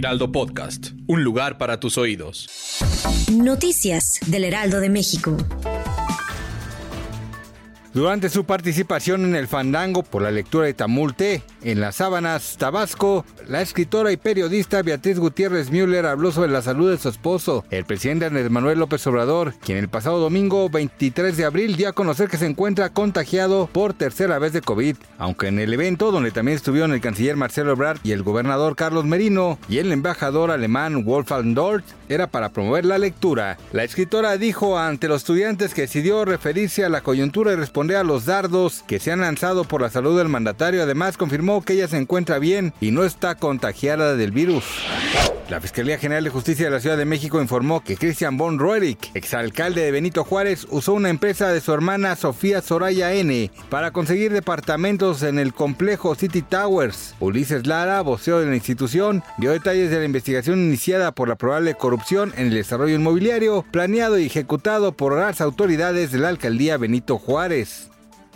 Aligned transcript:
Heraldo 0.00 0.32
Podcast, 0.32 0.92
un 1.08 1.22
lugar 1.24 1.58
para 1.58 1.78
tus 1.78 1.98
oídos. 1.98 2.48
Noticias 3.30 4.18
del 4.28 4.44
Heraldo 4.44 4.80
de 4.80 4.88
México. 4.88 5.36
Durante 7.92 8.30
su 8.30 8.44
participación 8.44 9.26
en 9.26 9.36
el 9.36 9.46
Fandango 9.46 10.02
por 10.02 10.22
la 10.22 10.30
lectura 10.30 10.64
de 10.64 10.72
Tamulte 10.72 11.42
en 11.62 11.80
las 11.80 11.96
Sábanas, 11.96 12.56
Tabasco, 12.58 13.24
la 13.48 13.60
escritora 13.60 14.12
y 14.12 14.16
periodista 14.16 14.82
Beatriz 14.82 15.18
Gutiérrez 15.18 15.70
Müller 15.70 16.06
habló 16.06 16.32
sobre 16.32 16.50
la 16.50 16.62
salud 16.62 16.90
de 16.90 16.98
su 16.98 17.08
esposo, 17.08 17.64
el 17.70 17.84
presidente 17.84 18.26
Andrés 18.26 18.50
Manuel 18.50 18.78
López 18.78 19.06
Obrador, 19.06 19.54
quien 19.64 19.78
el 19.78 19.88
pasado 19.88 20.18
domingo 20.18 20.68
23 20.70 21.36
de 21.36 21.44
abril 21.44 21.76
dio 21.76 21.88
a 21.88 21.92
conocer 21.92 22.28
que 22.28 22.36
se 22.36 22.46
encuentra 22.46 22.90
contagiado 22.90 23.68
por 23.72 23.92
tercera 23.92 24.38
vez 24.38 24.52
de 24.52 24.62
COVID, 24.62 24.96
aunque 25.18 25.48
en 25.48 25.58
el 25.58 25.72
evento 25.72 26.12
donde 26.12 26.30
también 26.30 26.56
estuvieron 26.56 26.92
el 26.92 27.00
canciller 27.00 27.36
Marcelo 27.36 27.72
Ebrard 27.72 28.00
y 28.02 28.12
el 28.12 28.22
gobernador 28.22 28.76
Carlos 28.76 29.04
Merino 29.04 29.58
y 29.68 29.78
el 29.78 29.92
embajador 29.92 30.50
alemán 30.50 31.04
Wolfgang 31.04 31.54
Dort, 31.54 31.84
era 32.08 32.26
para 32.26 32.48
promover 32.48 32.84
la 32.84 32.98
lectura. 32.98 33.56
La 33.72 33.84
escritora 33.84 34.36
dijo 34.36 34.78
ante 34.78 35.08
los 35.08 35.22
estudiantes 35.22 35.74
que 35.74 35.82
decidió 35.82 36.24
referirse 36.24 36.84
a 36.84 36.88
la 36.88 37.02
coyuntura 37.02 37.52
y 37.52 37.56
responder 37.56 37.98
a 37.98 38.04
los 38.04 38.26
dardos 38.26 38.82
que 38.86 38.98
se 38.98 39.12
han 39.12 39.20
lanzado 39.20 39.64
por 39.64 39.80
la 39.80 39.90
salud 39.90 40.18
del 40.18 40.28
mandatario. 40.28 40.82
Además, 40.82 41.16
confirmó 41.16 41.49
que 41.64 41.74
ella 41.74 41.88
se 41.88 41.98
encuentra 41.98 42.38
bien 42.38 42.72
y 42.80 42.92
no 42.92 43.04
está 43.04 43.34
contagiada 43.34 44.14
del 44.14 44.30
virus. 44.30 44.64
La 45.50 45.60
Fiscalía 45.60 45.98
General 45.98 46.22
de 46.22 46.30
Justicia 46.30 46.66
de 46.66 46.70
la 46.70 46.78
Ciudad 46.78 46.96
de 46.96 47.04
México 47.04 47.42
informó 47.42 47.82
que 47.82 47.96
Christian 47.96 48.36
von 48.36 48.60
Roerich, 48.60 49.10
exalcalde 49.14 49.82
de 49.82 49.90
Benito 49.90 50.22
Juárez, 50.22 50.64
usó 50.70 50.92
una 50.92 51.10
empresa 51.10 51.52
de 51.52 51.60
su 51.60 51.72
hermana 51.72 52.14
Sofía 52.14 52.62
Soraya 52.62 53.12
N 53.14 53.50
para 53.68 53.90
conseguir 53.90 54.32
departamentos 54.32 55.24
en 55.24 55.40
el 55.40 55.52
complejo 55.52 56.14
City 56.14 56.42
Towers. 56.42 57.16
Ulises 57.18 57.66
Lara, 57.66 58.00
voceo 58.02 58.38
de 58.38 58.46
la 58.46 58.54
institución, 58.54 59.24
dio 59.38 59.50
detalles 59.50 59.90
de 59.90 59.98
la 59.98 60.04
investigación 60.04 60.60
iniciada 60.60 61.10
por 61.10 61.28
la 61.28 61.34
probable 61.34 61.74
corrupción 61.74 62.32
en 62.36 62.46
el 62.46 62.54
desarrollo 62.54 62.94
inmobiliario 62.94 63.64
planeado 63.72 64.20
y 64.20 64.26
ejecutado 64.26 64.92
por 64.92 65.18
las 65.18 65.40
autoridades 65.40 66.12
de 66.12 66.18
la 66.18 66.28
alcaldía 66.28 66.76
Benito 66.76 67.18
Juárez. 67.18 67.90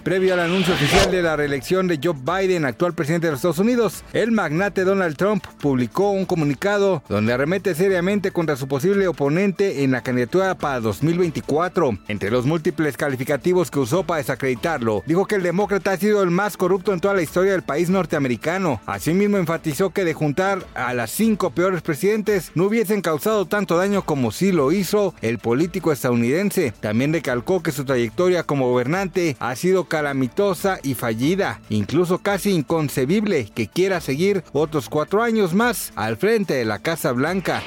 Previo 0.04 0.34
al 0.34 0.40
anuncio 0.40 0.74
oficial 0.74 1.10
de 1.10 1.22
la 1.22 1.34
reelección 1.34 1.88
de 1.88 1.98
Joe 2.02 2.12
Biden, 2.14 2.66
actual 2.66 2.92
presidente 2.92 3.26
de 3.26 3.30
los 3.30 3.38
Estados 3.38 3.58
Unidos, 3.58 4.04
el 4.12 4.32
magnate 4.32 4.84
Donald 4.84 5.16
Trump 5.16 5.42
publicó 5.62 6.10
un 6.10 6.26
comunicado 6.26 7.02
donde 7.08 7.32
arremete 7.32 7.74
seriamente 7.74 8.30
contra 8.30 8.56
su 8.56 8.68
posible 8.68 9.08
oponente 9.08 9.82
en 9.82 9.92
la 9.92 10.02
candidatura 10.02 10.56
para 10.56 10.80
2024. 10.80 11.96
Entre 12.08 12.30
los 12.30 12.44
múltiples 12.44 12.98
calificativos 12.98 13.70
que 13.70 13.78
usó 13.78 14.04
para 14.04 14.18
desacreditarlo, 14.18 15.02
dijo 15.06 15.24
que 15.24 15.36
el 15.36 15.42
demócrata 15.42 15.92
ha 15.92 15.96
sido 15.96 16.22
el 16.22 16.30
más 16.30 16.58
corrupto 16.58 16.92
en 16.92 17.00
toda 17.00 17.14
la 17.14 17.22
historia 17.22 17.52
del 17.52 17.62
país 17.62 17.88
norteamericano. 17.88 18.82
Asimismo, 18.84 19.38
enfatizó 19.38 19.88
que 19.88 20.04
de 20.04 20.12
juntar 20.12 20.66
a 20.74 20.92
las 20.92 21.12
cinco 21.12 21.52
peores 21.52 21.80
presidentes 21.80 22.52
no 22.54 22.64
hubiesen 22.64 23.00
causado 23.00 23.46
tanto 23.46 23.78
daño 23.78 24.02
como 24.02 24.32
sí 24.32 24.52
lo 24.52 24.70
hizo 24.70 25.14
el 25.22 25.38
político 25.38 25.92
estadounidense. 25.92 26.74
También 26.80 27.14
recalcó 27.14 27.62
que 27.62 27.72
su 27.72 27.86
trayectoria 27.86 28.42
como 28.42 28.68
gobernante 28.68 29.38
ha 29.40 29.56
sido 29.56 29.84
calamitosa 29.94 30.80
y 30.82 30.94
fallida, 30.94 31.60
incluso 31.68 32.18
casi 32.18 32.50
inconcebible 32.50 33.48
que 33.54 33.68
quiera 33.68 34.00
seguir 34.00 34.42
otros 34.52 34.88
cuatro 34.88 35.22
años 35.22 35.54
más 35.54 35.92
al 35.94 36.16
frente 36.16 36.54
de 36.54 36.64
la 36.64 36.80
Casa 36.80 37.12
Blanca. 37.12 37.62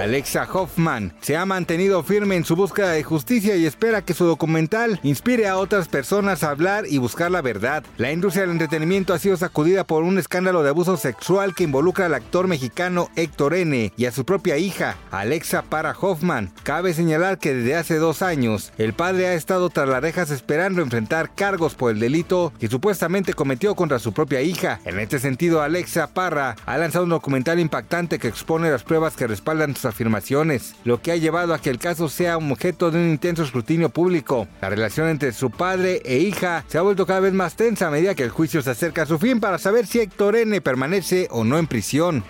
Alexa 0.00 0.46
Hoffman 0.52 1.12
se 1.20 1.36
ha 1.36 1.44
mantenido 1.46 2.04
firme 2.04 2.36
en 2.36 2.44
su 2.44 2.54
búsqueda 2.54 2.92
de 2.92 3.02
justicia 3.02 3.56
y 3.56 3.66
espera 3.66 4.02
que 4.02 4.14
su 4.14 4.24
documental 4.24 5.00
inspire 5.02 5.48
a 5.48 5.56
otras 5.56 5.88
personas 5.88 6.44
a 6.44 6.50
hablar 6.50 6.84
y 6.88 6.98
buscar 6.98 7.32
la 7.32 7.42
verdad. 7.42 7.82
La 7.96 8.12
industria 8.12 8.42
del 8.42 8.52
entretenimiento 8.52 9.12
ha 9.12 9.18
sido 9.18 9.36
sacudida 9.36 9.82
por 9.82 10.04
un 10.04 10.18
escándalo 10.18 10.62
de 10.62 10.68
abuso 10.68 10.96
sexual 10.96 11.56
que 11.56 11.64
involucra 11.64 12.06
al 12.06 12.14
actor 12.14 12.46
mexicano 12.46 13.10
Héctor 13.16 13.54
N. 13.54 13.92
y 13.96 14.04
a 14.04 14.12
su 14.12 14.24
propia 14.24 14.58
hija, 14.58 14.96
Alexa 15.10 15.62
Para 15.62 15.96
Hoffman. 16.00 16.52
Cabe 16.62 16.94
señalar 16.94 17.38
que 17.38 17.52
desde 17.52 17.74
hace 17.74 17.96
dos 17.96 18.22
años, 18.22 18.72
el 18.78 18.92
padre 18.92 19.26
ha 19.26 19.34
estado 19.34 19.70
tras 19.70 19.88
las 19.88 20.02
rejas 20.02 20.30
esperando 20.30 20.82
enfrentar 20.82 21.34
cargos 21.48 21.74
por 21.74 21.90
el 21.90 21.98
delito 21.98 22.52
que 22.60 22.68
supuestamente 22.68 23.32
cometió 23.32 23.74
contra 23.74 23.98
su 23.98 24.12
propia 24.12 24.42
hija. 24.42 24.80
En 24.84 24.98
este 24.98 25.18
sentido, 25.18 25.62
Alexa 25.62 26.08
Parra 26.08 26.56
ha 26.66 26.76
lanzado 26.76 27.04
un 27.04 27.10
documental 27.10 27.58
impactante 27.58 28.18
que 28.18 28.28
expone 28.28 28.70
las 28.70 28.82
pruebas 28.82 29.16
que 29.16 29.26
respaldan 29.26 29.74
sus 29.74 29.86
afirmaciones, 29.86 30.74
lo 30.84 31.00
que 31.00 31.10
ha 31.10 31.16
llevado 31.16 31.54
a 31.54 31.58
que 31.58 31.70
el 31.70 31.78
caso 31.78 32.10
sea 32.10 32.36
un 32.36 32.52
objeto 32.52 32.90
de 32.90 32.98
un 32.98 33.08
intenso 33.08 33.44
escrutinio 33.44 33.88
público. 33.88 34.46
La 34.60 34.68
relación 34.68 35.08
entre 35.08 35.32
su 35.32 35.50
padre 35.50 36.02
e 36.04 36.18
hija 36.18 36.66
se 36.68 36.76
ha 36.76 36.82
vuelto 36.82 37.06
cada 37.06 37.20
vez 37.20 37.32
más 37.32 37.56
tensa 37.56 37.86
a 37.86 37.90
medida 37.90 38.14
que 38.14 38.24
el 38.24 38.30
juicio 38.30 38.60
se 38.60 38.72
acerca 38.72 39.04
a 39.04 39.06
su 39.06 39.18
fin 39.18 39.40
para 39.40 39.56
saber 39.56 39.86
si 39.86 40.00
Héctor 40.00 40.36
N 40.36 40.60
permanece 40.60 41.28
o 41.30 41.44
no 41.44 41.58
en 41.58 41.66
prisión. 41.66 42.24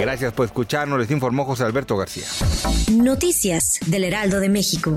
Gracias 0.00 0.32
por 0.32 0.46
escucharnos, 0.46 0.98
les 0.98 1.12
informó 1.12 1.44
José 1.44 1.62
Alberto 1.62 1.96
García. 1.96 2.26
Noticias 2.90 3.78
del 3.86 4.02
Heraldo 4.02 4.40
de 4.40 4.48
México. 4.48 4.96